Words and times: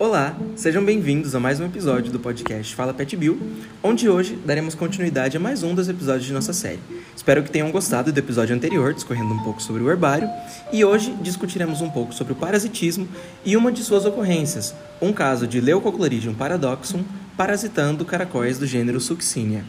Olá, 0.00 0.34
sejam 0.56 0.82
bem-vindos 0.82 1.34
a 1.34 1.38
mais 1.38 1.60
um 1.60 1.66
episódio 1.66 2.10
do 2.10 2.18
podcast 2.18 2.74
Fala 2.74 2.94
Pet 2.94 3.14
Bill, 3.18 3.38
onde 3.82 4.08
hoje 4.08 4.34
daremos 4.46 4.74
continuidade 4.74 5.36
a 5.36 5.40
mais 5.40 5.62
um 5.62 5.74
dos 5.74 5.90
episódios 5.90 6.24
de 6.24 6.32
nossa 6.32 6.54
série. 6.54 6.80
Espero 7.14 7.42
que 7.42 7.50
tenham 7.50 7.70
gostado 7.70 8.10
do 8.10 8.18
episódio 8.18 8.56
anterior, 8.56 8.94
discorrendo 8.94 9.34
um 9.34 9.42
pouco 9.42 9.60
sobre 9.60 9.82
o 9.82 9.90
herbário, 9.90 10.26
e 10.72 10.82
hoje 10.86 11.14
discutiremos 11.20 11.82
um 11.82 11.90
pouco 11.90 12.14
sobre 12.14 12.32
o 12.32 12.36
parasitismo 12.36 13.06
e 13.44 13.58
uma 13.58 13.70
de 13.70 13.82
suas 13.84 14.06
ocorrências, 14.06 14.74
um 15.02 15.12
caso 15.12 15.46
de 15.46 15.60
Leucochloridium 15.60 16.32
paradoxum 16.32 17.04
parasitando 17.36 18.02
caracóis 18.02 18.58
do 18.58 18.66
gênero 18.66 19.02
Succinia. 19.02 19.66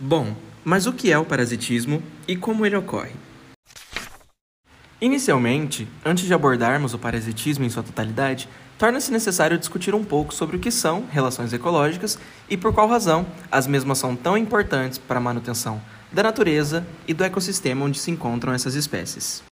Bom, 0.00 0.34
mas 0.64 0.88
o 0.88 0.92
que 0.92 1.12
é 1.12 1.16
o 1.16 1.24
parasitismo 1.24 2.02
e 2.26 2.34
como 2.34 2.66
ele 2.66 2.74
ocorre? 2.74 3.12
Inicialmente, 4.98 5.86
antes 6.02 6.24
de 6.24 6.32
abordarmos 6.32 6.94
o 6.94 6.98
parasitismo 6.98 7.66
em 7.66 7.68
sua 7.68 7.82
totalidade, 7.82 8.48
torna-se 8.78 9.12
necessário 9.12 9.58
discutir 9.58 9.94
um 9.94 10.02
pouco 10.02 10.32
sobre 10.32 10.56
o 10.56 10.58
que 10.58 10.70
são 10.70 11.04
relações 11.10 11.52
ecológicas 11.52 12.18
e 12.48 12.56
por 12.56 12.72
qual 12.72 12.88
razão 12.88 13.26
as 13.52 13.66
mesmas 13.66 13.98
são 13.98 14.16
tão 14.16 14.38
importantes 14.38 14.96
para 14.96 15.18
a 15.18 15.22
manutenção 15.22 15.82
da 16.10 16.22
natureza 16.22 16.86
e 17.06 17.12
do 17.12 17.24
ecossistema 17.24 17.84
onde 17.84 17.98
se 17.98 18.10
encontram 18.10 18.54
essas 18.54 18.74
espécies. 18.74 19.42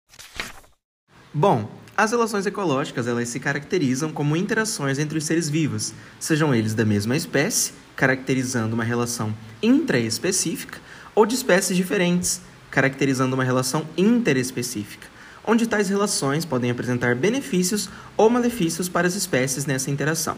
Bom, 1.32 1.68
as 1.94 2.12
relações 2.12 2.46
ecológicas 2.46 3.06
elas 3.06 3.28
se 3.28 3.38
caracterizam 3.38 4.10
como 4.10 4.36
interações 4.36 4.98
entre 4.98 5.18
os 5.18 5.26
seres 5.26 5.50
vivos, 5.50 5.92
sejam 6.18 6.54
eles 6.54 6.72
da 6.72 6.86
mesma 6.86 7.18
espécie, 7.18 7.74
caracterizando 7.94 8.74
uma 8.74 8.84
relação 8.84 9.34
intraespecífica, 9.62 10.80
ou 11.14 11.26
de 11.26 11.34
espécies 11.34 11.76
diferentes, 11.76 12.40
caracterizando 12.70 13.34
uma 13.34 13.44
relação 13.44 13.86
interespecífica 13.94 15.13
onde 15.46 15.66
tais 15.66 15.88
relações 15.88 16.44
podem 16.44 16.70
apresentar 16.70 17.14
benefícios 17.14 17.88
ou 18.16 18.30
malefícios 18.30 18.88
para 18.88 19.06
as 19.06 19.14
espécies 19.14 19.66
nessa 19.66 19.90
interação, 19.90 20.36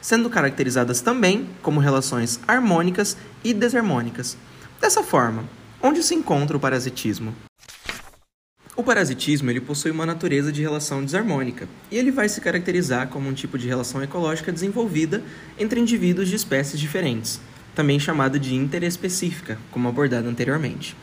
sendo 0.00 0.30
caracterizadas 0.30 1.00
também 1.00 1.48
como 1.62 1.80
relações 1.80 2.40
harmônicas 2.46 3.16
e 3.44 3.52
desarmônicas. 3.52 4.36
Dessa 4.80 5.02
forma, 5.02 5.44
onde 5.82 6.02
se 6.02 6.14
encontra 6.14 6.56
o 6.56 6.60
parasitismo? 6.60 7.34
O 8.76 8.82
parasitismo 8.82 9.50
ele 9.50 9.60
possui 9.60 9.90
uma 9.90 10.04
natureza 10.04 10.52
de 10.52 10.60
relação 10.60 11.02
desarmônica 11.02 11.66
e 11.90 11.96
ele 11.96 12.10
vai 12.10 12.28
se 12.28 12.42
caracterizar 12.42 13.08
como 13.08 13.26
um 13.26 13.32
tipo 13.32 13.56
de 13.56 13.66
relação 13.66 14.02
ecológica 14.02 14.52
desenvolvida 14.52 15.22
entre 15.58 15.80
indivíduos 15.80 16.28
de 16.28 16.36
espécies 16.36 16.78
diferentes, 16.78 17.40
também 17.74 17.98
chamada 17.98 18.38
de 18.38 18.54
interespecífica, 18.54 19.58
como 19.70 19.88
abordado 19.88 20.28
anteriormente. 20.28 20.94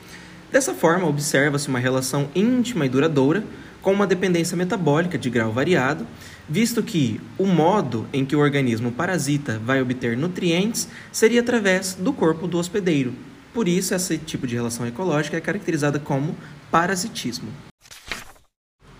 Dessa 0.53 0.75
forma, 0.75 1.07
observa-se 1.07 1.67
uma 1.67 1.79
relação 1.79 2.29
íntima 2.35 2.85
e 2.85 2.89
duradoura 2.89 3.43
com 3.81 3.91
uma 3.91 4.05
dependência 4.05 4.55
metabólica 4.55 5.17
de 5.17 5.27
grau 5.27 5.51
variado, 5.51 6.05
visto 6.47 6.83
que 6.83 7.19
o 7.39 7.47
modo 7.47 8.07
em 8.13 8.23
que 8.23 8.35
o 8.35 8.39
organismo 8.39 8.91
parasita 8.91 9.57
vai 9.57 9.81
obter 9.81 10.15
nutrientes 10.15 10.87
seria 11.11 11.41
através 11.41 11.95
do 11.95 12.13
corpo 12.13 12.45
do 12.45 12.59
hospedeiro. 12.59 13.15
Por 13.51 13.67
isso, 13.67 13.95
esse 13.95 14.15
tipo 14.19 14.45
de 14.45 14.53
relação 14.53 14.85
ecológica 14.85 15.35
é 15.35 15.41
caracterizada 15.41 15.97
como 15.97 16.37
parasitismo. 16.69 17.49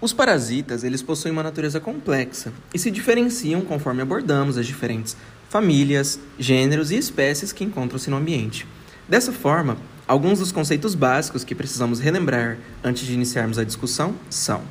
Os 0.02 0.12
parasitas, 0.12 0.84
eles 0.84 1.04
possuem 1.04 1.34
uma 1.34 1.44
natureza 1.44 1.80
complexa 1.80 2.52
e 2.74 2.80
se 2.80 2.90
diferenciam 2.90 3.62
conforme 3.62 4.02
abordamos 4.02 4.58
as 4.58 4.66
diferentes 4.66 5.16
famílias, 5.50 6.20
gêneros 6.40 6.90
e 6.90 6.98
espécies 6.98 7.52
que 7.52 7.64
encontram-se 7.64 8.10
no 8.10 8.18
ambiente. 8.18 8.66
Dessa 9.08 9.32
forma, 9.32 9.78
Alguns 10.14 10.38
dos 10.38 10.52
conceitos 10.52 10.94
básicos 10.94 11.44
que 11.44 11.56
precisamos 11.56 12.00
relembrar 12.00 12.60
antes 12.84 13.04
de 13.04 13.16
iniciarmos 13.16 13.58
a 13.58 13.64
discussão 13.64 14.14
são: 14.30 14.62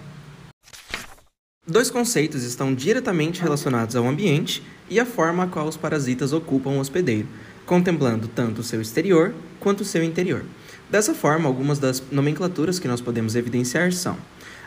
Dois 1.66 1.90
conceitos 1.90 2.44
estão 2.44 2.72
diretamente 2.72 3.42
relacionados 3.42 3.96
ao 3.96 4.06
ambiente 4.06 4.62
e 4.88 5.00
à 5.00 5.04
forma 5.04 5.42
a 5.42 5.46
qual 5.48 5.66
os 5.66 5.76
parasitas 5.76 6.32
ocupam 6.32 6.70
o 6.70 6.78
hospedeiro, 6.78 7.26
contemplando 7.66 8.28
tanto 8.28 8.60
o 8.60 8.62
seu 8.62 8.80
exterior 8.80 9.34
quanto 9.58 9.80
o 9.80 9.84
seu 9.84 10.04
interior. 10.04 10.44
Dessa 10.88 11.12
forma, 11.12 11.48
algumas 11.48 11.80
das 11.80 12.00
nomenclaturas 12.12 12.78
que 12.78 12.86
nós 12.86 13.00
podemos 13.00 13.34
evidenciar 13.34 13.92
são 13.92 14.16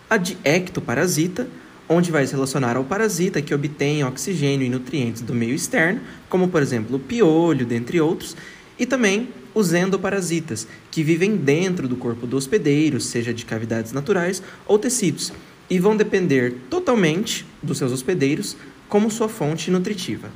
a 0.09 0.17
de 0.17 0.37
ectoparasita, 0.43 1.47
onde 1.87 2.11
vai 2.11 2.27
se 2.27 2.33
relacionar 2.33 2.75
ao 2.75 2.83
parasita 2.83 3.41
que 3.41 3.55
obtém 3.55 4.03
oxigênio 4.03 4.67
e 4.67 4.69
nutrientes 4.69 5.21
do 5.21 5.33
meio 5.33 5.55
externo, 5.55 6.01
como 6.27 6.49
por 6.49 6.61
exemplo 6.61 6.97
o 6.97 6.99
piolho, 6.99 7.65
dentre 7.65 8.01
outros, 8.01 8.35
e 8.77 8.85
também 8.85 9.29
os 9.55 9.73
endoparasitas, 9.73 10.67
que 10.91 11.01
vivem 11.01 11.37
dentro 11.37 11.87
do 11.87 11.95
corpo 11.95 12.27
do 12.27 12.35
hospedeiro, 12.35 12.99
seja 12.99 13.33
de 13.33 13.45
cavidades 13.45 13.93
naturais 13.93 14.43
ou 14.67 14.77
tecidos, 14.77 15.31
e 15.69 15.79
vão 15.79 15.95
depender 15.95 16.57
totalmente 16.69 17.45
dos 17.63 17.77
seus 17.77 17.91
hospedeiros 17.91 18.57
como 18.89 19.09
sua 19.09 19.29
fonte 19.29 19.71
nutritiva. 19.71 20.29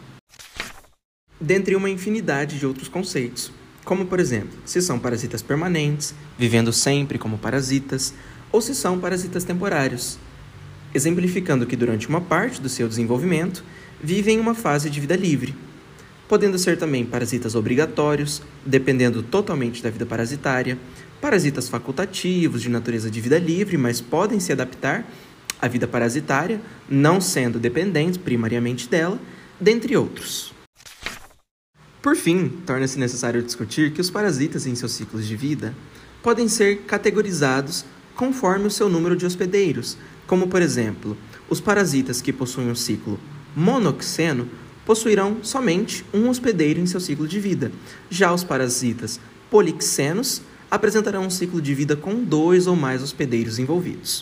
Dentre 1.39 1.75
uma 1.75 1.89
infinidade 1.89 2.57
de 2.57 2.65
outros 2.65 2.87
conceitos, 2.87 3.51
como 3.83 4.05
por 4.05 4.19
exemplo, 4.19 4.57
se 4.65 4.81
são 4.81 4.97
parasitas 4.97 5.41
permanentes, 5.41 6.15
vivendo 6.37 6.71
sempre 6.71 7.17
como 7.17 7.37
parasitas, 7.37 8.13
ou 8.51 8.61
se 8.61 8.73
são 8.73 8.99
parasitas 8.99 9.43
temporários, 9.43 10.17
exemplificando 10.93 11.65
que 11.65 11.75
durante 11.75 12.07
uma 12.07 12.21
parte 12.21 12.61
do 12.61 12.69
seu 12.69 12.87
desenvolvimento 12.87 13.63
vivem 14.01 14.37
em 14.37 14.39
uma 14.39 14.55
fase 14.55 14.89
de 14.89 14.99
vida 14.99 15.15
livre, 15.15 15.53
podendo 16.29 16.59
ser 16.59 16.77
também 16.77 17.03
parasitas 17.03 17.55
obrigatórios, 17.55 18.43
dependendo 18.63 19.23
totalmente 19.23 19.81
da 19.81 19.89
vida 19.89 20.05
parasitária, 20.05 20.77
parasitas 21.19 21.67
facultativos 21.67 22.61
de 22.61 22.69
natureza 22.69 23.09
de 23.09 23.19
vida 23.19 23.39
livre, 23.39 23.75
mas 23.77 23.99
podem 23.99 24.39
se 24.39 24.51
adaptar 24.51 25.05
à 25.59 25.67
vida 25.67 25.87
parasitária, 25.87 26.61
não 26.87 27.19
sendo 27.19 27.57
dependentes 27.57 28.15
primariamente 28.15 28.87
dela, 28.87 29.19
dentre 29.59 29.97
outros. 29.97 30.53
Por 31.99 32.15
fim, 32.15 32.47
torna-se 32.65 32.99
necessário 32.99 33.41
discutir 33.41 33.91
que 33.91 33.99
os 33.99 34.11
parasitas 34.11 34.67
em 34.67 34.75
seus 34.75 34.91
ciclos 34.91 35.27
de 35.27 35.35
vida 35.35 35.73
podem 36.21 36.47
ser 36.47 36.81
categorizados 36.83 37.83
conforme 38.15 38.67
o 38.67 38.71
seu 38.71 38.87
número 38.87 39.15
de 39.15 39.25
hospedeiros, 39.25 39.97
como 40.27 40.47
por 40.47 40.61
exemplo, 40.61 41.17
os 41.49 41.59
parasitas 41.59 42.21
que 42.21 42.31
possuem 42.31 42.69
um 42.69 42.75
ciclo 42.75 43.19
monoxeno 43.55 44.47
possuirão 44.89 45.43
somente 45.43 46.03
um 46.11 46.29
hospedeiro 46.29 46.79
em 46.79 46.87
seu 46.87 46.99
ciclo 46.99 47.27
de 47.27 47.39
vida. 47.39 47.71
Já 48.09 48.33
os 48.33 48.43
parasitas 48.43 49.19
polixenos 49.47 50.41
apresentarão 50.71 51.27
um 51.27 51.29
ciclo 51.29 51.61
de 51.61 51.75
vida 51.75 51.95
com 51.95 52.23
dois 52.23 52.65
ou 52.65 52.75
mais 52.75 53.03
hospedeiros 53.03 53.59
envolvidos. 53.59 54.21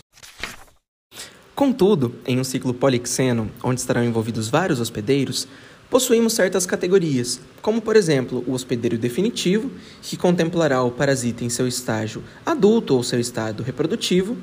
Contudo, 1.55 2.15
em 2.25 2.37
um 2.37 2.43
ciclo 2.43 2.73
polixeno, 2.73 3.49
onde 3.63 3.79
estarão 3.79 4.03
envolvidos 4.03 4.49
vários 4.49 4.81
hospedeiros, 4.81 5.47
possuímos 5.89 6.33
certas 6.33 6.65
categorias, 6.65 7.39
como 7.61 7.79
por 7.79 7.95
exemplo 7.95 8.43
o 8.45 8.51
hospedeiro 8.51 8.97
definitivo, 8.97 9.71
que 10.01 10.17
contemplará 10.17 10.83
o 10.83 10.91
parasita 10.91 11.45
em 11.45 11.49
seu 11.49 11.65
estágio 11.65 12.21
adulto 12.45 12.93
ou 12.93 13.03
seu 13.03 13.21
estado 13.21 13.63
reprodutivo, 13.63 14.35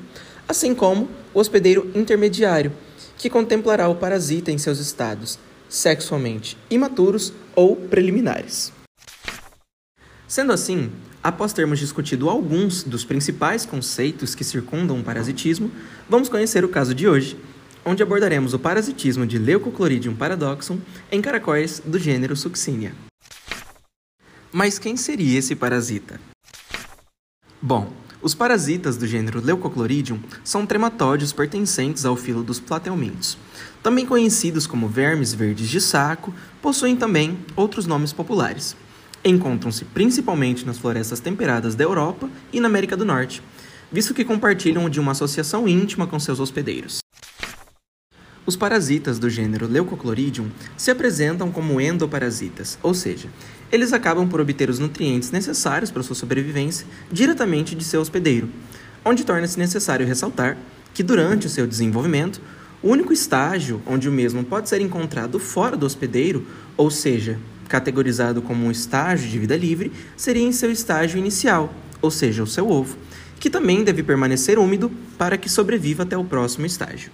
assim 0.49 0.73
como 0.73 1.07
o 1.35 1.39
hospedeiro 1.39 1.91
intermediário, 1.93 2.71
que 3.15 3.29
contemplará 3.29 3.87
o 3.87 3.93
parasita 3.93 4.51
em 4.51 4.57
seus 4.57 4.79
estados 4.79 5.37
sexualmente 5.69 6.57
imaturos 6.69 7.33
ou 7.55 7.75
preliminares. 7.75 8.71
Sendo 10.27 10.51
assim, 10.51 10.91
após 11.23 11.53
termos 11.53 11.79
discutido 11.79 12.29
alguns 12.29 12.83
dos 12.83 13.05
principais 13.05 13.65
conceitos 13.65 14.35
que 14.35 14.43
circundam 14.43 14.99
o 14.99 15.03
parasitismo, 15.03 15.71
vamos 16.09 16.29
conhecer 16.29 16.65
o 16.65 16.69
caso 16.69 16.93
de 16.95 17.07
hoje, 17.07 17.37
onde 17.85 18.01
abordaremos 18.01 18.53
o 18.53 18.59
parasitismo 18.59 19.25
de 19.25 19.37
Leucochloridium 19.37 20.15
paradoxum 20.15 20.79
em 21.11 21.21
caracóis 21.21 21.81
do 21.85 21.99
gênero 21.99 22.35
Succinia. 22.35 22.93
Mas 24.51 24.79
quem 24.79 24.97
seria 24.97 25.37
esse 25.39 25.55
parasita? 25.55 26.19
Bom, 27.61 27.91
os 28.25 28.33
parasitas 28.33 28.97
do 28.97 29.05
gênero 29.05 29.39
Leucochloridium 29.39 30.19
são 30.43 30.65
trematóides 30.65 31.31
pertencentes 31.31 32.05
ao 32.05 32.15
filo 32.15 32.43
dos 32.43 32.59
platelmintos. 32.59 33.37
Também 33.83 34.03
conhecidos 34.03 34.65
como 34.65 34.89
vermes 34.89 35.31
verdes 35.31 35.69
de 35.69 35.79
saco, 35.79 36.33
possuem 36.59 36.95
também 36.95 37.37
outros 37.55 37.85
nomes 37.85 38.11
populares. 38.11 38.75
Encontram-se 39.23 39.85
principalmente 39.85 40.65
nas 40.65 40.79
florestas 40.79 41.19
temperadas 41.19 41.75
da 41.75 41.83
Europa 41.83 42.27
e 42.51 42.59
na 42.59 42.67
América 42.67 42.97
do 42.97 43.05
Norte, 43.05 43.43
visto 43.91 44.11
que 44.11 44.25
compartilham 44.25 44.89
de 44.89 44.99
uma 44.99 45.11
associação 45.11 45.67
íntima 45.67 46.07
com 46.07 46.19
seus 46.19 46.39
hospedeiros. 46.39 47.05
Os 48.43 48.55
parasitas 48.55 49.19
do 49.19 49.29
gênero 49.29 49.67
Leucochloridium 49.67 50.49
se 50.75 50.89
apresentam 50.89 51.51
como 51.51 51.79
endoparasitas, 51.79 52.79
ou 52.81 52.95
seja, 52.95 53.29
eles 53.71 53.93
acabam 53.93 54.27
por 54.27 54.39
obter 54.39 54.69
os 54.69 54.79
nutrientes 54.79 55.31
necessários 55.31 55.91
para 55.91 56.03
sua 56.03 56.15
sobrevivência 56.15 56.85
diretamente 57.11 57.75
de 57.75 57.83
seu 57.83 58.01
hospedeiro, 58.01 58.49
onde 59.03 59.23
torna-se 59.23 59.57
necessário 59.59 60.07
ressaltar 60.07 60.57
que 60.93 61.03
durante 61.03 61.47
o 61.47 61.49
seu 61.49 61.67
desenvolvimento, 61.67 62.41
o 62.81 62.89
único 62.89 63.11
estágio 63.11 63.81
onde 63.85 64.07
o 64.07 64.11
mesmo 64.11 64.43
pode 64.43 64.69
ser 64.69 64.79
encontrado 64.81 65.39
fora 65.39 65.75
do 65.75 65.85
hospedeiro, 65.85 66.45
ou 66.77 66.89
seja, 66.89 67.39
categorizado 67.67 68.41
como 68.41 68.65
um 68.65 68.71
estágio 68.71 69.29
de 69.29 69.39
vida 69.39 69.57
livre, 69.57 69.91
seria 70.15 70.43
em 70.43 70.51
seu 70.51 70.71
estágio 70.71 71.17
inicial, 71.17 71.73
ou 72.01 72.11
seja, 72.11 72.43
o 72.43 72.47
seu 72.47 72.69
ovo, 72.69 72.97
que 73.39 73.49
também 73.49 73.83
deve 73.83 74.03
permanecer 74.03 74.57
úmido 74.57 74.91
para 75.17 75.37
que 75.37 75.49
sobreviva 75.49 76.03
até 76.03 76.17
o 76.17 76.23
próximo 76.23 76.65
estágio. 76.65 77.11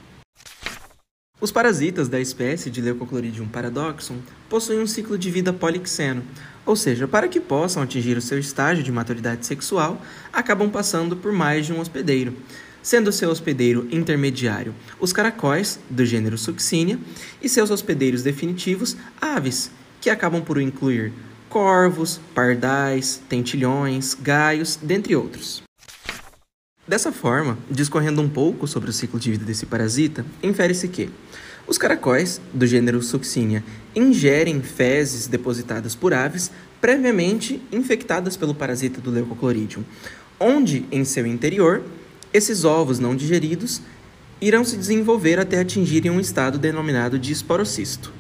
Os 1.42 1.52
parasitas 1.52 2.08
da 2.08 2.20
espécie 2.20 2.70
de 2.70 2.82
Leucochloridium 2.82 3.48
paradoxum 3.48 4.20
possuem 4.48 4.80
um 4.80 4.86
ciclo 4.86 5.18
de 5.18 5.32
vida 5.32 5.52
polixeno, 5.52 6.22
ou 6.64 6.76
seja, 6.76 7.08
para 7.08 7.28
que 7.28 7.40
possam 7.40 7.82
atingir 7.82 8.16
o 8.16 8.22
seu 8.22 8.38
estágio 8.38 8.84
de 8.84 8.92
maturidade 8.92 9.44
sexual, 9.48 10.00
acabam 10.32 10.70
passando 10.70 11.18
por 11.18 11.32
mais 11.32 11.66
de 11.66 11.74
um 11.74 11.80
hospedeiro, 11.80 12.36
sendo 12.84 13.12
seu 13.12 13.32
hospedeiro 13.32 13.88
intermediário 13.92 14.76
os 15.00 15.12
caracóis, 15.12 15.80
do 15.90 16.06
gênero 16.06 16.38
Succinia, 16.38 17.00
e 17.42 17.50
seus 17.50 17.72
hospedeiros 17.72 18.22
definitivos, 18.22 18.96
aves, 19.20 19.72
que 20.00 20.12
acabam 20.12 20.44
por 20.44 20.62
incluir 20.62 21.12
corvos, 21.50 22.22
pardais, 22.36 23.20
tentilhões, 23.28 24.14
gaios, 24.14 24.76
dentre 24.76 25.16
outros. 25.16 25.64
Dessa 26.92 27.10
forma, 27.10 27.58
discorrendo 27.70 28.22
um 28.22 28.28
pouco 28.28 28.68
sobre 28.68 28.90
o 28.90 28.94
ciclo 28.94 29.18
de 29.18 29.32
vida 29.32 29.46
desse 29.46 29.66
parasita, 29.66 30.26
infere-se 30.44 30.90
que 30.90 31.10
os 31.66 31.78
caracóis, 31.78 32.42
do 32.54 32.68
gênero 32.68 33.02
Succinia, 33.02 33.64
ingerem 33.96 34.62
fezes 34.62 35.26
depositadas 35.26 35.96
por 35.96 36.14
aves 36.14 36.52
previamente 36.82 37.62
infectadas 37.72 38.36
pelo 38.36 38.54
parasita 38.54 39.00
do 39.00 39.10
Leucochloridium, 39.10 39.86
onde, 40.38 40.86
em 40.92 41.06
seu 41.06 41.26
interior, 41.26 41.82
esses 42.34 42.66
ovos 42.66 43.00
não 43.00 43.16
digeridos 43.16 43.82
irão 44.42 44.66
se 44.66 44.76
desenvolver 44.76 45.40
até 45.40 45.62
atingirem 45.62 46.12
um 46.12 46.20
estado 46.20 46.58
denominado 46.58 47.18
de 47.18 47.32
esporocisto. 47.32 48.12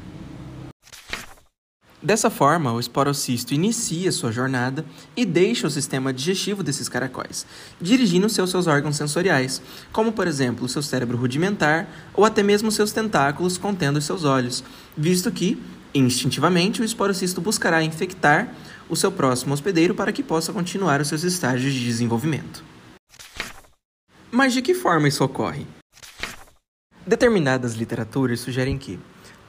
Dessa 2.03 2.31
forma, 2.31 2.73
o 2.73 2.79
esporocisto 2.79 3.53
inicia 3.53 4.11
sua 4.11 4.31
jornada 4.31 4.83
e 5.15 5.23
deixa 5.23 5.67
o 5.67 5.69
sistema 5.69 6.11
digestivo 6.11 6.63
desses 6.63 6.89
caracóis, 6.89 7.45
dirigindo-se 7.79 8.41
aos 8.41 8.49
seus 8.49 8.65
órgãos 8.65 8.95
sensoriais, 8.95 9.61
como 9.91 10.11
por 10.11 10.25
exemplo 10.25 10.65
o 10.65 10.69
seu 10.69 10.81
cérebro 10.81 11.15
rudimentar 11.15 11.87
ou 12.15 12.25
até 12.25 12.41
mesmo 12.41 12.71
seus 12.71 12.91
tentáculos 12.91 13.55
contendo 13.55 13.97
os 13.97 14.05
seus 14.05 14.23
olhos, 14.23 14.63
visto 14.97 15.31
que, 15.31 15.61
instintivamente, 15.93 16.81
o 16.81 16.85
esporocisto 16.85 17.39
buscará 17.39 17.83
infectar 17.83 18.51
o 18.89 18.95
seu 18.95 19.11
próximo 19.11 19.53
hospedeiro 19.53 19.93
para 19.93 20.11
que 20.11 20.23
possa 20.23 20.51
continuar 20.51 21.01
os 21.01 21.07
seus 21.07 21.23
estágios 21.23 21.71
de 21.71 21.85
desenvolvimento. 21.85 22.63
Mas 24.31 24.53
de 24.53 24.63
que 24.63 24.73
forma 24.73 25.07
isso 25.07 25.23
ocorre? 25.23 25.67
Determinadas 27.05 27.75
literaturas 27.75 28.39
sugerem 28.39 28.77
que, 28.77 28.99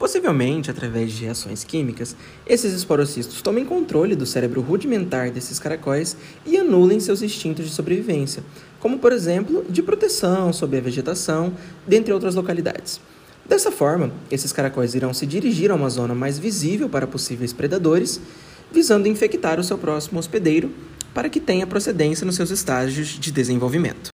Possivelmente, 0.03 0.69
através 0.69 1.13
de 1.13 1.23
reações 1.23 1.63
químicas, 1.63 2.13
esses 2.45 2.73
esporocistos 2.73 3.41
tomem 3.41 3.63
controle 3.63 4.17
do 4.17 4.25
cérebro 4.25 4.59
rudimentar 4.59 5.31
desses 5.31 5.59
caracóis 5.59 6.17
e 6.45 6.57
anulem 6.57 6.99
seus 6.99 7.21
instintos 7.21 7.63
de 7.63 7.71
sobrevivência, 7.71 8.43
como 8.81 8.99
por 8.99 9.13
exemplo 9.13 9.63
de 9.69 9.81
proteção 9.81 10.51
sobre 10.51 10.77
a 10.77 10.81
vegetação, 10.81 11.53
dentre 11.87 12.11
outras 12.11 12.35
localidades. 12.35 12.99
Dessa 13.47 13.71
forma, 13.71 14.11
esses 14.29 14.51
caracóis 14.51 14.93
irão 14.93 15.13
se 15.13 15.25
dirigir 15.25 15.71
a 15.71 15.75
uma 15.75 15.89
zona 15.89 16.13
mais 16.13 16.37
visível 16.37 16.89
para 16.89 17.07
possíveis 17.07 17.53
predadores, 17.53 18.19
visando 18.73 19.07
infectar 19.07 19.57
o 19.57 19.63
seu 19.63 19.77
próximo 19.77 20.19
hospedeiro 20.19 20.69
para 21.13 21.29
que 21.29 21.39
tenha 21.39 21.65
procedência 21.65 22.25
nos 22.25 22.35
seus 22.35 22.51
estágios 22.51 23.07
de 23.07 23.31
desenvolvimento. 23.31 24.12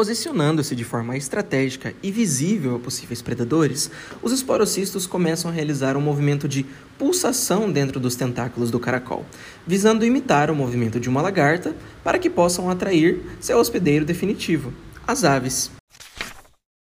Posicionando-se 0.00 0.74
de 0.74 0.82
forma 0.82 1.14
estratégica 1.14 1.92
e 2.02 2.10
visível 2.10 2.74
a 2.74 2.78
possíveis 2.78 3.20
predadores, 3.20 3.90
os 4.22 4.32
esporocistos 4.32 5.06
começam 5.06 5.50
a 5.50 5.52
realizar 5.52 5.94
um 5.94 6.00
movimento 6.00 6.48
de 6.48 6.64
pulsação 6.96 7.70
dentro 7.70 8.00
dos 8.00 8.16
tentáculos 8.16 8.70
do 8.70 8.80
caracol, 8.80 9.26
visando 9.66 10.02
imitar 10.02 10.50
o 10.50 10.54
movimento 10.54 10.98
de 10.98 11.10
uma 11.10 11.20
lagarta 11.20 11.76
para 12.02 12.18
que 12.18 12.30
possam 12.30 12.70
atrair 12.70 13.20
seu 13.40 13.58
hospedeiro 13.58 14.06
definitivo, 14.06 14.72
as 15.06 15.22
aves. 15.22 15.70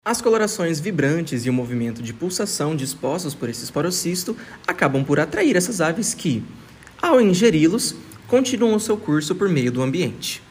As 0.05 0.21
colorações 0.21 0.81
vibrantes 0.81 1.47
e 1.47 1.51
o 1.51 1.53
movimento 1.53 2.03
de 2.03 2.13
pulsação 2.13 2.75
dispostos 2.75 3.33
por 3.33 3.49
esse 3.49 3.63
esporocisto 3.63 4.37
acabam 4.67 5.05
por 5.05 5.21
atrair 5.21 5.55
essas 5.55 5.81
aves 5.81 6.15
que, 6.15 6.43
ao 7.01 7.21
ingeri-los, 7.21 7.95
continuam 8.27 8.75
o 8.75 8.81
seu 8.81 8.97
curso 8.97 9.37
por 9.37 9.49
meio 9.49 9.71
do 9.71 9.83
ambiente. 9.83 10.43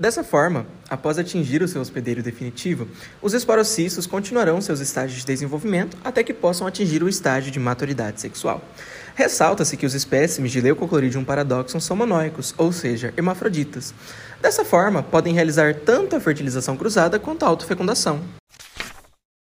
Dessa 0.00 0.22
forma, 0.22 0.64
após 0.88 1.18
atingir 1.18 1.60
o 1.60 1.66
seu 1.66 1.82
hospedeiro 1.82 2.22
definitivo, 2.22 2.86
os 3.20 3.34
esporocistos 3.34 4.06
continuarão 4.06 4.60
seus 4.60 4.78
estágios 4.78 5.18
de 5.18 5.26
desenvolvimento 5.26 5.96
até 6.04 6.22
que 6.22 6.32
possam 6.32 6.68
atingir 6.68 7.02
o 7.02 7.08
estágio 7.08 7.50
de 7.50 7.58
maturidade 7.58 8.20
sexual. 8.20 8.62
Ressalta-se 9.16 9.76
que 9.76 9.84
os 9.84 9.94
espécimes 9.94 10.52
de 10.52 10.60
Leucochloridium 10.60 11.24
paradoxum 11.24 11.80
são 11.80 11.96
monóicos, 11.96 12.54
ou 12.56 12.70
seja, 12.70 13.12
hermafroditas. 13.16 13.92
Dessa 14.40 14.64
forma, 14.64 15.02
podem 15.02 15.34
realizar 15.34 15.74
tanto 15.74 16.14
a 16.14 16.20
fertilização 16.20 16.76
cruzada 16.76 17.18
quanto 17.18 17.42
a 17.42 17.48
autofecundação 17.48 18.20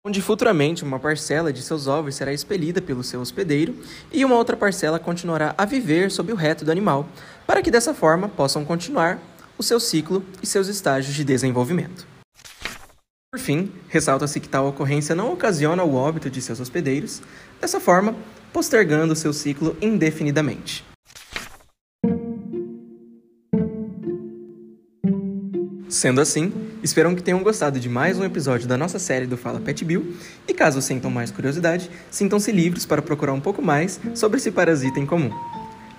onde 0.08 0.22
futuramente 0.22 0.84
uma 0.84 1.00
parcela 1.00 1.51
de 1.51 1.63
seus 1.63 1.88
ovos 1.88 2.13
será 2.13 2.31
expelida 2.31 2.80
pelo 2.80 3.04
seu 3.04 3.19
hospedeiro 3.19 3.75
e 4.13 4.24
uma 4.24 4.36
outra 4.36 4.56
parcela 4.56 5.00
continuará 5.00 5.56
a 5.58 5.66
viver 5.66 6.12
sob 6.12 6.31
o 6.31 6.36
reto 6.36 6.63
do 6.63 6.69
animal, 6.69 7.10
para 7.48 7.60
que 7.60 7.72
dessa 7.72 7.92
forma 7.92 8.30
possam 8.30 8.63
continuar 8.63 9.19
o 9.57 9.63
seu 9.63 9.80
ciclo 9.80 10.24
e 10.42 10.48
seus 10.48 10.68
estágios 10.68 11.16
de 11.16 11.24
desenvolvimento. 11.24 12.07
Por 13.31 13.40
fim, 13.40 13.72
ressalta-se 13.90 14.40
que 14.40 14.48
tal 14.48 14.68
ocorrência 14.68 15.13
não 15.13 15.34
ocasiona 15.34 15.84
o 15.84 15.96
óbito 15.96 16.30
de 16.30 16.42
seus 16.42 16.60
hospedeiros, 16.60 17.22
dessa 17.60 17.80
forma, 17.80 18.16
postergando 18.54 19.16
seu 19.16 19.34
ciclo 19.34 19.75
indefinidamente. 19.81 20.86
Sendo 25.90 26.22
assim, 26.22 26.51
espero 26.84 27.16
que 27.16 27.24
tenham 27.24 27.44
gostado 27.44 27.80
de 27.80 27.90
mais 27.90 28.18
um 28.18 28.24
episódio 28.24 28.68
da 28.68 28.78
nossa 28.78 29.00
série 29.00 29.25
do 29.25 29.38
Fala 29.38 29.60
Pet 29.60 29.84
Bill 29.84 30.16
e 30.48 30.54
caso 30.54 30.81
sintam 30.81 31.10
mais 31.10 31.31
curiosidade, 31.31 31.90
sintam-se 32.12 32.51
livres 32.51 32.86
para 32.86 33.01
procurar 33.01 33.34
um 33.34 33.42
pouco 33.42 33.62
mais 33.62 34.00
sobre 34.13 34.38
esse 34.38 34.51
parasita 34.51 35.00
em 35.00 35.06
comum. 35.06 35.31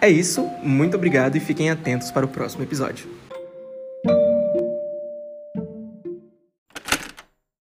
É 0.01 0.09
isso, 0.09 0.47
muito 0.63 0.97
obrigado 0.97 1.37
e 1.37 1.41
fiquem 1.41 1.71
atentos 1.71 2.11
para 2.11 2.25
o 2.27 2.29
próximo 2.29 2.63
episódio. 2.63 3.26